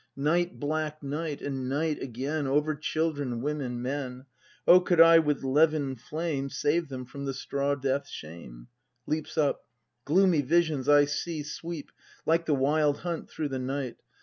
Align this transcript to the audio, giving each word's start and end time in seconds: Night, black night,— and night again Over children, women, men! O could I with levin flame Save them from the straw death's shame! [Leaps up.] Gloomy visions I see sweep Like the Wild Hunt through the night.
Night, 0.15 0.59
black 0.59 1.03
night,— 1.03 1.43
and 1.43 1.69
night 1.69 2.01
again 2.01 2.47
Over 2.47 2.73
children, 2.73 3.39
women, 3.39 3.83
men! 3.83 4.25
O 4.67 4.79
could 4.81 4.99
I 4.99 5.19
with 5.19 5.43
levin 5.43 5.95
flame 5.95 6.49
Save 6.49 6.89
them 6.89 7.05
from 7.05 7.25
the 7.25 7.35
straw 7.35 7.75
death's 7.75 8.09
shame! 8.09 8.65
[Leaps 9.05 9.37
up.] 9.37 9.67
Gloomy 10.05 10.41
visions 10.41 10.89
I 10.89 11.05
see 11.05 11.43
sweep 11.43 11.91
Like 12.25 12.47
the 12.47 12.55
Wild 12.55 13.01
Hunt 13.01 13.29
through 13.29 13.49
the 13.49 13.59
night. 13.59 13.97